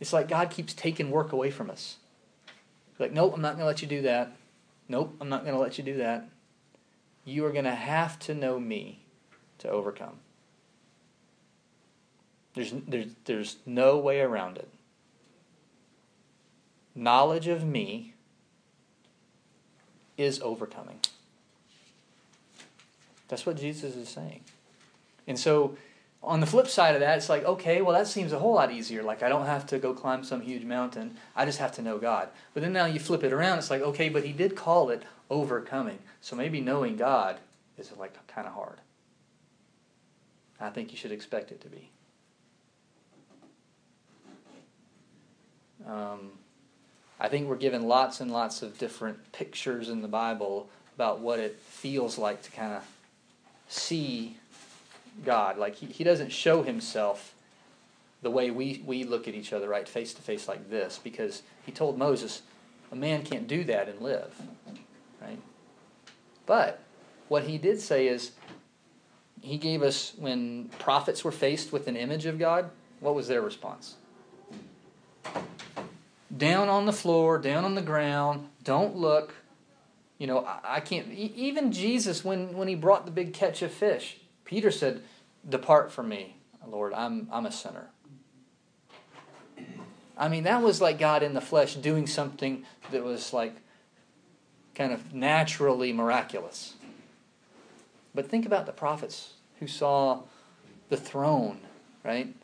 [0.01, 1.97] it's like God keeps taking work away from us.
[2.99, 4.33] Like, nope, I'm not going to let you do that.
[4.89, 6.29] Nope, I'm not going to let you do that.
[7.25, 9.05] You are going to have to know me
[9.59, 10.19] to overcome.
[12.55, 14.69] There's, there's, there's no way around it.
[16.95, 18.15] Knowledge of me
[20.17, 21.01] is overcoming.
[23.29, 24.43] That's what Jesus is saying.
[25.27, 25.77] And so,
[26.23, 28.71] on the flip side of that, it's like, okay, well, that seems a whole lot
[28.71, 29.03] easier.
[29.03, 31.17] Like, I don't have to go climb some huge mountain.
[31.35, 32.29] I just have to know God.
[32.55, 35.03] But then now you flip it around, it's like, okay, but he did call it
[35.31, 35.99] overcoming.
[36.21, 37.39] So maybe knowing God
[37.79, 38.81] is like kind of hard.
[40.61, 41.91] I think you should expect it to be.
[45.85, 46.33] Um,
[47.23, 51.39] I think we're given lots and lots of different pictures in the Bible about what
[51.39, 52.83] it feels like to kind of
[53.69, 54.37] see
[55.25, 55.57] God.
[55.57, 57.33] Like, he, he doesn't show himself
[58.23, 61.45] the way we, we look at each other, right, face to face like this, because
[61.65, 62.43] he told Moses,
[62.91, 64.35] a man can't do that and live,
[65.21, 65.39] right?
[66.45, 66.81] But
[67.29, 68.33] what he did say is,
[69.41, 73.43] he gave us, when prophets were faced with an image of God, what was their
[73.43, 73.95] response?
[76.35, 79.35] Down on the floor, down on the ground, don't look.
[80.19, 81.11] You know, I, I can't.
[81.13, 85.03] Even Jesus, when, when he brought the big catch of fish, Peter said,
[85.49, 87.91] Depart from me, Lord, I'm, I'm a sinner.
[90.17, 93.55] I mean, that was like God in the flesh doing something that was like
[94.75, 96.75] kind of naturally miraculous.
[98.15, 100.23] But think about the prophets who saw
[100.89, 101.61] the throne,
[102.05, 102.35] right?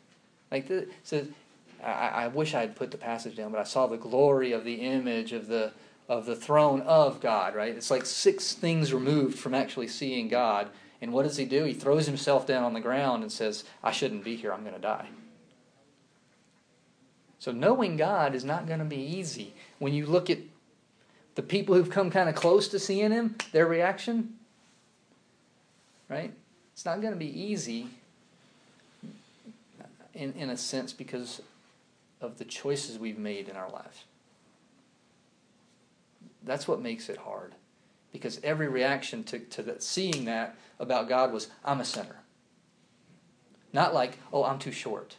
[0.51, 1.27] Like the, it says,
[1.83, 4.63] I, I wish I had put the passage down, but I saw the glory of
[4.63, 5.73] the image of the
[6.09, 7.75] of the throne of God, right?
[7.75, 10.69] It's like six things removed from actually seeing God.
[11.01, 11.63] And what does he do?
[11.65, 14.73] He throws himself down on the ground and says, I shouldn't be here, I'm going
[14.73, 15.07] to die.
[17.37, 19.53] So knowing God is not going to be easy.
[19.77, 20.39] When you look at
[21.35, 24.33] the people who've come kind of close to seeing him, their reaction,
[26.09, 26.33] right?
[26.73, 27.87] It's not going to be easy
[30.13, 31.41] in, in a sense because
[32.21, 34.03] of the choices we've made in our lives.
[36.43, 37.55] That's what makes it hard.
[38.11, 42.17] Because every reaction to, to seeing that about God was, I'm a sinner.
[43.71, 45.15] Not like, oh, I'm too short.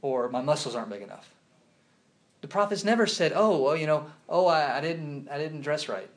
[0.00, 1.34] Or my muscles aren't big enough.
[2.40, 5.88] The prophets never said, oh, well, you know, oh, I, I, didn't, I didn't dress
[5.88, 6.10] right.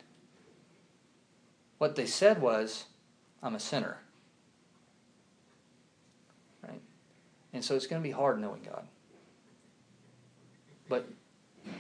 [1.78, 2.86] What they said was,
[3.44, 3.98] I'm a sinner.
[6.64, 6.82] Right?
[7.54, 8.88] And so it's going to be hard knowing God.
[10.88, 11.08] But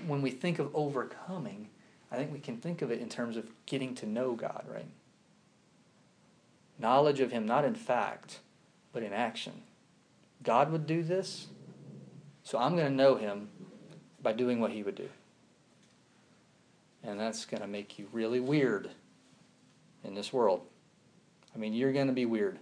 [0.07, 1.69] when we think of overcoming,
[2.11, 4.87] I think we can think of it in terms of getting to know God, right?
[6.79, 8.39] Knowledge of Him, not in fact,
[8.93, 9.61] but in action.
[10.43, 11.47] God would do this,
[12.43, 13.49] so I'm going to know Him
[14.21, 15.09] by doing what He would do.
[17.03, 18.89] And that's going to make you really weird
[20.03, 20.61] in this world.
[21.53, 22.59] I mean, you're going to be weird.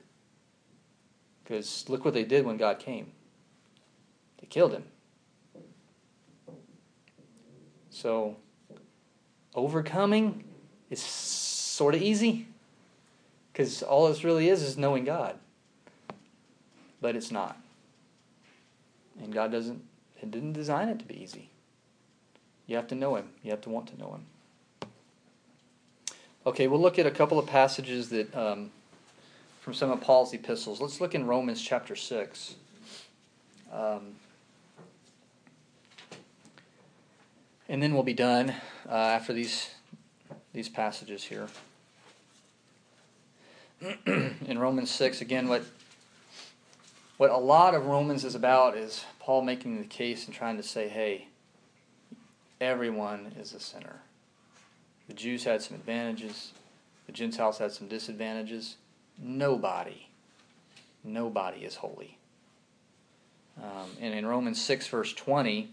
[1.43, 3.11] Because look what they did when God came
[4.39, 4.83] they killed him.
[7.93, 8.37] So,
[9.53, 10.45] overcoming
[10.89, 12.47] is sort of easy
[13.51, 15.35] because all this really is is knowing God.
[16.99, 17.55] But it's not.
[19.21, 19.83] And God doesn't,
[20.15, 21.49] He didn't design it to be easy.
[22.65, 24.89] You have to know Him, you have to want to know Him.
[26.47, 28.71] Okay, we'll look at a couple of passages that um,
[29.61, 30.81] from some of Paul's epistles.
[30.81, 32.55] Let's look in Romans chapter 6.
[33.71, 34.15] Um,
[37.69, 38.53] and then we'll be done
[38.89, 39.69] uh, after these
[40.53, 41.47] these passages here.
[44.05, 45.63] in Romans six, again, what
[47.17, 50.63] what a lot of Romans is about is Paul making the case and trying to
[50.63, 51.27] say, hey,
[52.59, 54.01] everyone is a sinner.
[55.07, 56.53] The Jews had some advantages,
[57.05, 58.77] the Gentiles had some disadvantages.
[59.17, 60.07] Nobody,
[61.03, 62.17] nobody is holy.
[63.61, 65.69] Um, and in Romans 6, verse 20,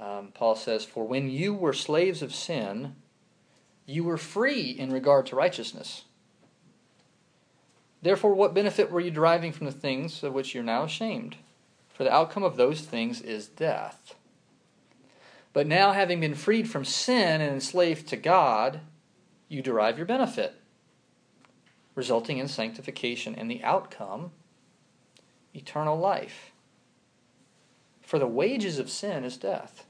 [0.00, 2.94] um, Paul says, For when you were slaves of sin,
[3.86, 6.04] you were free in regard to righteousness.
[8.02, 11.36] Therefore, what benefit were you deriving from the things of which you're now ashamed?
[11.88, 14.14] For the outcome of those things is death.
[15.52, 18.80] But now, having been freed from sin and enslaved to God,
[19.48, 20.54] you derive your benefit,
[21.96, 24.30] resulting in sanctification and the outcome,
[25.54, 26.52] eternal life.
[28.02, 29.84] For the wages of sin is death,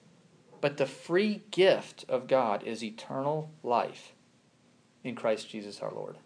[0.61, 4.13] but the free gift of God is eternal life
[5.05, 6.17] in Christ Jesus our Lord.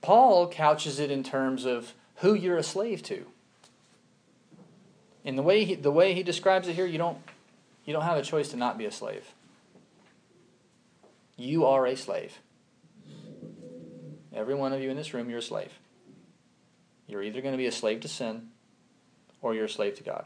[0.00, 3.26] Paul couches it in terms of who you're a slave to.
[5.24, 7.18] In the way he, the way he describes it here, you don't
[7.84, 9.34] you don't have a choice to not be a slave.
[11.36, 12.38] You are a slave.
[14.34, 15.72] Every one of you in this room, you're a slave.
[17.06, 18.51] You're either going to be a slave to sin
[19.42, 20.24] or you're a slave to God.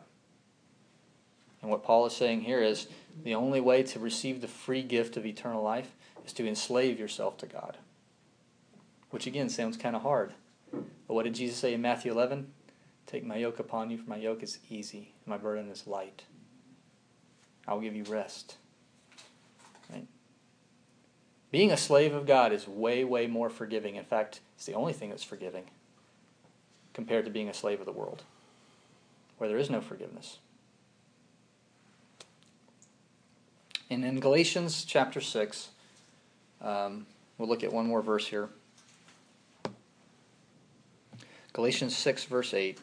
[1.62, 2.86] And what Paul is saying here is
[3.24, 7.38] the only way to receive the free gift of eternal life is to enslave yourself
[7.38, 7.78] to God.
[9.10, 10.34] Which again sounds kind of hard.
[10.70, 12.52] But what did Jesus say in Matthew 11?
[13.06, 16.24] Take my yoke upon you, for my yoke is easy, and my burden is light.
[17.66, 18.56] I will give you rest.
[19.90, 20.06] Right?
[21.52, 23.94] Being a slave of God is way, way more forgiving.
[23.94, 25.64] In fact, it's the only thing that's forgiving
[26.92, 28.24] compared to being a slave of the world,
[29.38, 30.38] where there is no forgiveness.
[33.88, 35.68] And in Galatians chapter 6,
[36.60, 37.06] um,
[37.38, 38.48] we'll look at one more verse here.
[41.52, 42.78] Galatians 6, verse 8.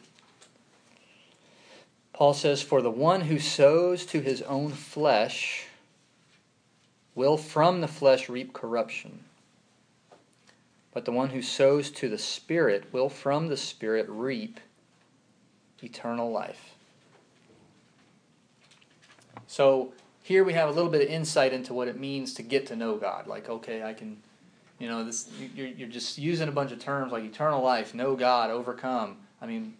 [2.12, 5.66] Paul says, For the one who sows to his own flesh
[7.14, 9.20] will from the flesh reap corruption.
[10.92, 14.60] But the one who sows to the Spirit will from the Spirit reap
[15.82, 16.74] eternal life.
[19.46, 22.66] So here we have a little bit of insight into what it means to get
[22.66, 23.26] to know God.
[23.26, 24.16] Like, okay, I can,
[24.78, 28.16] you know, this you're, you're just using a bunch of terms like eternal life, know
[28.16, 29.18] God, overcome.
[29.40, 29.74] I mean,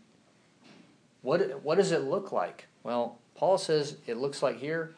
[1.23, 2.67] what, what does it look like?
[2.83, 4.95] Well, Paul says it looks like here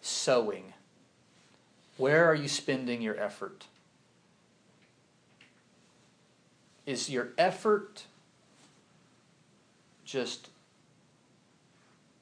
[0.00, 0.72] sowing.
[1.98, 3.66] Where are you spending your effort?
[6.86, 8.06] Is your effort
[10.12, 10.50] just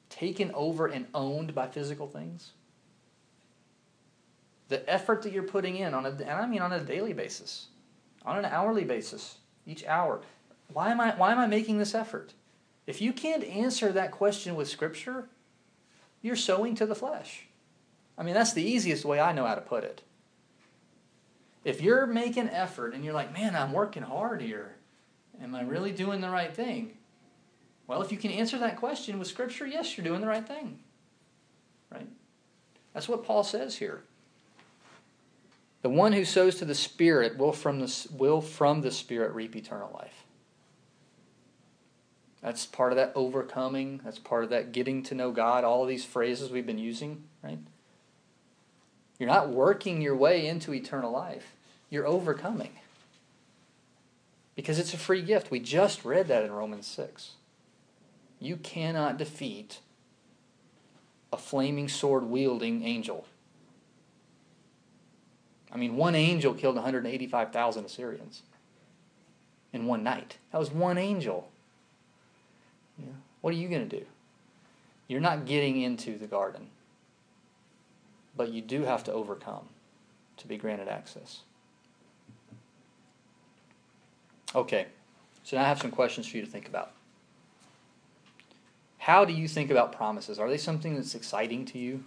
[0.09, 2.51] taken over and owned by physical things?
[4.69, 7.67] The effort that you're putting in on a, and I mean on a daily basis,
[8.25, 9.37] on an hourly basis,
[9.67, 10.21] each hour.
[10.71, 12.33] Why am I why am I making this effort?
[12.87, 15.27] If you can't answer that question with Scripture,
[16.21, 17.47] you're sowing to the flesh.
[18.17, 20.01] I mean, that's the easiest way I know how to put it.
[21.63, 24.75] If you're making effort and you're like, man, I'm working hard here,
[25.41, 26.97] am I really doing the right thing?
[27.91, 30.79] Well, if you can answer that question with Scripture, yes, you're doing the right thing.
[31.91, 32.07] Right?
[32.93, 34.03] That's what Paul says here.
[35.81, 39.57] The one who sows to the Spirit will from the, will from the Spirit reap
[39.57, 40.23] eternal life.
[42.41, 43.99] That's part of that overcoming.
[44.05, 45.65] That's part of that getting to know God.
[45.65, 47.59] All of these phrases we've been using, right?
[49.19, 51.57] You're not working your way into eternal life,
[51.89, 52.71] you're overcoming.
[54.55, 55.51] Because it's a free gift.
[55.51, 57.31] We just read that in Romans 6.
[58.41, 59.79] You cannot defeat
[61.31, 63.25] a flaming sword wielding angel.
[65.71, 68.41] I mean, one angel killed 185,000 Assyrians
[69.71, 70.37] in one night.
[70.51, 71.49] That was one angel.
[72.97, 73.13] Yeah.
[73.41, 74.05] What are you going to do?
[75.07, 76.67] You're not getting into the garden,
[78.35, 79.69] but you do have to overcome
[80.37, 81.41] to be granted access.
[84.55, 84.87] Okay,
[85.43, 86.91] so now I have some questions for you to think about.
[89.01, 90.37] How do you think about promises?
[90.37, 92.03] Are they something that's exciting to you?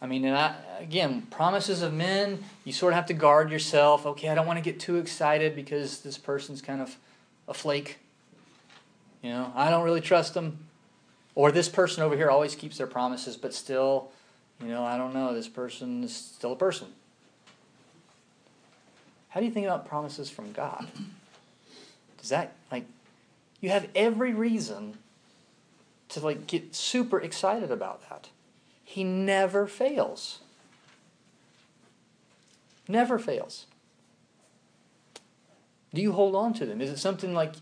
[0.00, 4.04] I mean, and I, again, promises of men, you sort of have to guard yourself.
[4.06, 6.96] Okay, I don't want to get too excited because this person's kind of
[7.46, 8.00] a flake.
[9.22, 10.58] You know, I don't really trust them.
[11.36, 14.10] Or this person over here always keeps their promises, but still,
[14.60, 15.32] you know, I don't know.
[15.32, 16.88] This person is still a person.
[19.28, 20.88] How do you think about promises from God?
[22.18, 22.86] Does that, like,
[23.62, 24.98] you have every reason
[26.10, 28.28] to, like, get super excited about that.
[28.84, 30.40] He never fails.
[32.86, 33.64] Never fails.
[35.94, 36.82] Do you hold on to them?
[36.82, 37.54] Is it something like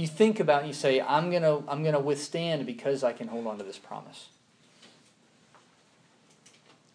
[0.00, 3.46] you think about and you say, I'm gonna I'm gonna withstand because I can hold
[3.46, 4.28] on to this promise.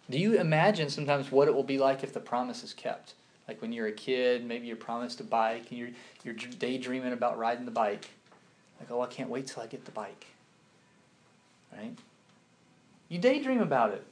[0.10, 3.14] Do you imagine sometimes what it will be like if the promise is kept?
[3.48, 5.90] Like when you're a kid, maybe you're promised a bike and you're
[6.24, 8.10] you're daydreaming about riding the bike.
[8.80, 10.26] Like, oh, I can't wait till I get the bike.
[11.72, 11.98] Right?
[13.10, 14.04] You daydream about it.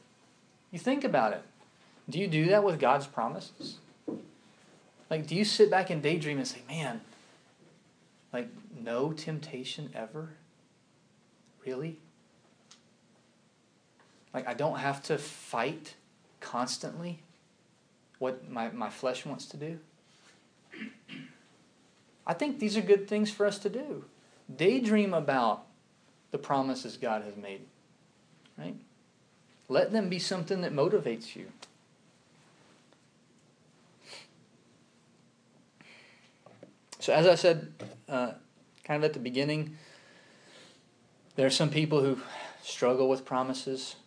[0.71, 1.43] You think about it.
[2.09, 3.77] Do you do that with God's promises?
[5.09, 7.01] Like, do you sit back and daydream and say, man,
[8.31, 8.49] Like,
[8.83, 10.29] no temptation ever?
[11.65, 11.99] Really?
[14.33, 15.93] Like, I don't have to fight
[16.39, 17.19] constantly
[18.23, 19.79] what my, my flesh wants to do?
[22.25, 24.05] I think these are good things for us to do.
[24.55, 25.65] Daydream about
[26.31, 27.65] the promises God has made,
[28.57, 28.77] right?
[29.67, 31.47] Let them be something that motivates you.
[36.99, 37.73] So, as I said,
[38.07, 38.31] uh,
[38.85, 39.75] kind of at the beginning,
[41.35, 42.19] there are some people who
[42.61, 43.97] struggle with promises,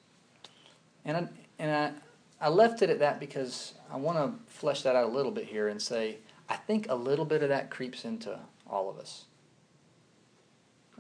[1.05, 2.01] and I, and
[2.41, 5.45] I, left it at that because I want to flesh that out a little bit
[5.45, 6.19] here and say
[6.49, 9.25] I think a little bit of that creeps into all of us.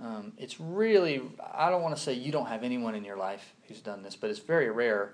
[0.03, 1.23] Um, it's really,
[1.55, 4.15] I don't want to say you don't have anyone in your life who's done this,
[4.15, 5.13] but it's very rare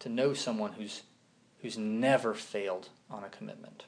[0.00, 1.02] to know someone who's,
[1.62, 3.84] who's never failed on a commitment.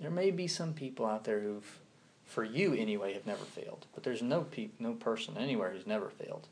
[0.00, 1.78] There may be some people out there who've,
[2.24, 6.08] for you anyway, have never failed, but there's no pe- no person anywhere who's never
[6.10, 6.46] failed,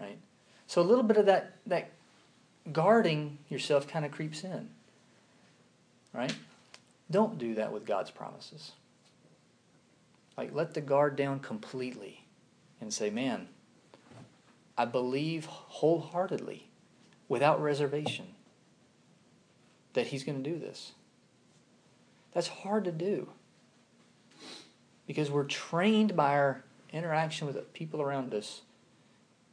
[0.00, 0.18] right?
[0.66, 1.92] So a little bit of that that
[2.70, 4.68] guarding yourself kind of creeps in,
[6.12, 6.34] right?
[7.10, 8.72] Don't do that with God's promises.
[10.36, 12.24] Like, let the guard down completely
[12.80, 13.48] and say, man,
[14.78, 16.68] I believe wholeheartedly,
[17.28, 18.28] without reservation,
[19.92, 20.92] that He's going to do this.
[22.32, 23.28] That's hard to do
[25.06, 28.62] because we're trained by our interaction with the people around us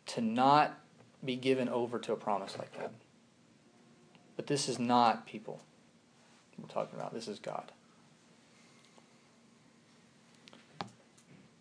[0.06, 0.80] to not
[1.24, 2.92] be given over to a promise like that.
[4.36, 5.62] But this is not people
[6.58, 7.14] we're talking about.
[7.14, 7.72] This is God.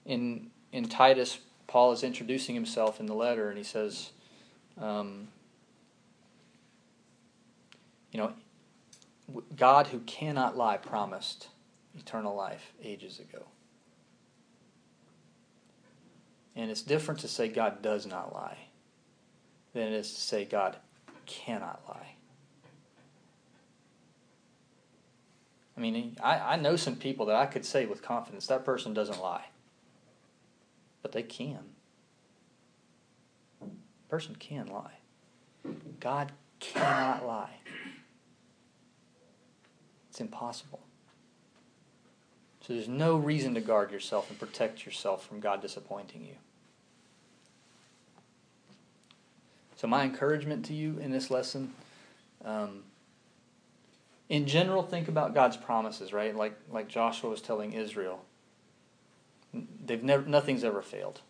[0.04, 4.10] In in Titus, Paul is introducing himself in the letter, and he says,
[4.80, 5.28] um,
[8.12, 8.32] you know,
[9.56, 11.48] God who cannot lie promised
[11.96, 13.44] eternal life ages ago.
[16.54, 18.67] And it's different to say God does not lie
[19.78, 20.76] than it is to say God
[21.26, 22.14] cannot lie.
[25.76, 28.92] I mean, I, I know some people that I could say with confidence that person
[28.92, 29.44] doesn't lie,
[31.02, 31.60] but they can.
[33.62, 33.66] A
[34.08, 34.98] person can lie.
[36.00, 37.60] God cannot lie.
[40.10, 40.80] It's impossible.
[42.62, 46.34] So there's no reason to guard yourself and protect yourself from God disappointing you.
[49.78, 51.72] So, my encouragement to you in this lesson
[52.44, 52.82] um,
[54.28, 56.34] in general, think about God's promises, right?
[56.34, 58.24] Like like Joshua was telling Israel.
[59.54, 61.20] They've never nothing's ever failed.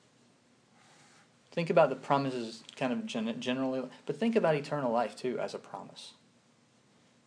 [1.53, 5.59] Think about the promises kind of generally, but think about eternal life too as a
[5.59, 6.15] promise.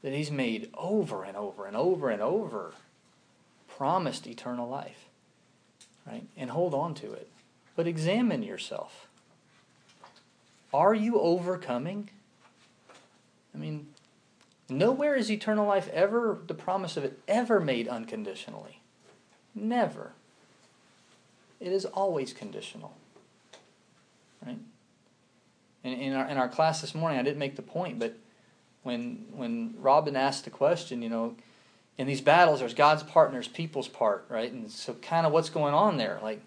[0.02, 2.74] That he's made over and over and over and over
[3.68, 5.06] promised eternal life.
[6.08, 6.24] Right?
[6.36, 7.30] And hold on to it.
[7.76, 9.08] But examine yourself.
[10.74, 12.10] Are you overcoming?
[13.54, 13.88] I mean,
[14.72, 18.80] Nowhere is eternal life ever, the promise of it, ever made unconditionally.
[19.54, 20.14] Never.
[21.60, 22.94] It is always conditional.
[24.46, 24.58] Right?
[25.84, 28.16] And in our, in our class this morning, I didn't make the point, but
[28.84, 31.36] when, when Robin asked the question, you know,
[31.98, 34.50] in these battles, there's God's part and there's people's part, right?
[34.50, 36.20] And so, kind of what's going on there?
[36.24, 36.42] Like,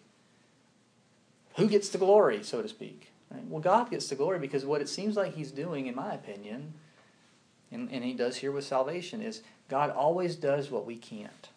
[1.56, 3.12] who gets the glory, so to speak?
[3.34, 3.46] Right?
[3.48, 6.74] Well, God gets the glory because what it seems like He's doing, in my opinion,
[7.74, 11.48] and, and he does here with salvation, is God always does what we can't.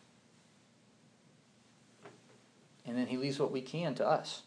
[2.86, 4.42] And then he leaves what we can to us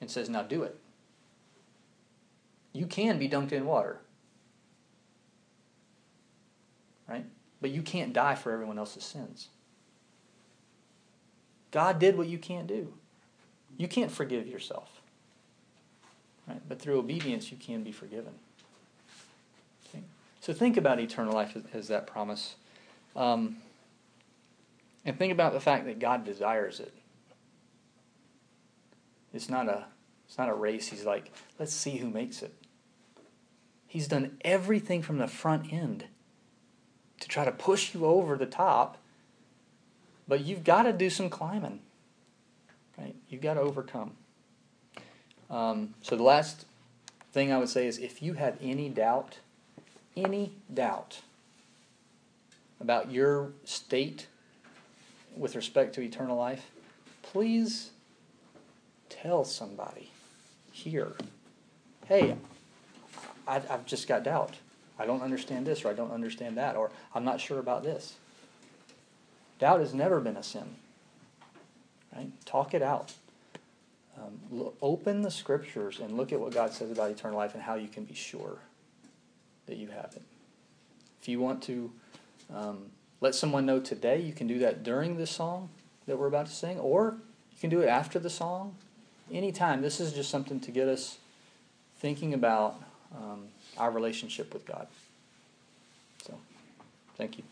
[0.00, 0.78] and says, now do it.
[2.72, 3.98] You can be dunked in water.
[7.06, 7.26] Right?
[7.60, 9.48] But you can't die for everyone else's sins.
[11.70, 12.94] God did what you can't do.
[13.76, 15.01] You can't forgive yourself.
[16.48, 16.60] Right?
[16.68, 18.34] But through obedience, you can be forgiven.
[20.42, 22.56] So think about eternal life as, as that promise.
[23.14, 23.58] Um,
[25.04, 26.92] and think about the fact that God desires it.
[29.32, 29.86] It's not a
[30.26, 30.88] it's not a race.
[30.88, 32.52] He's like, let's see who makes it.
[33.86, 36.06] He's done everything from the front end
[37.20, 38.98] to try to push you over the top,
[40.26, 41.80] but you've got to do some climbing.
[42.98, 43.14] Right?
[43.28, 44.16] You've got to overcome.
[45.52, 46.66] Um, so the last
[47.32, 49.36] thing I would say is if you have any doubt
[50.16, 51.20] any doubt
[52.80, 54.26] about your state
[55.36, 56.70] with respect to eternal life,
[57.22, 57.90] please
[59.08, 60.10] tell somebody
[60.72, 61.12] here,
[62.06, 62.36] hey,
[63.46, 64.56] I, have just got doubt.
[64.98, 68.14] I don't understand this, or I don't understand that, or I'm not sure about this.
[69.58, 70.76] Doubt has never been a sin.
[72.14, 72.30] right?
[72.44, 73.14] Talk it out.
[74.22, 77.62] Um, lo- open the scriptures and look at what God says about eternal life and
[77.62, 78.58] how you can be sure
[79.66, 80.22] that you have it.
[81.20, 81.90] If you want to
[82.54, 82.86] um,
[83.20, 85.70] let someone know today, you can do that during the song
[86.06, 87.16] that we're about to sing, or
[87.52, 88.74] you can do it after the song.
[89.32, 89.80] Anytime.
[89.80, 91.18] This is just something to get us
[91.98, 92.82] thinking about
[93.16, 93.46] um,
[93.78, 94.88] our relationship with God.
[96.26, 96.38] So,
[97.16, 97.44] thank you.